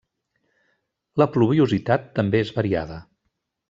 La 1.23 1.29
pluviositat 1.37 2.11
també 2.19 2.45
és 2.49 2.57
variada. 2.61 3.03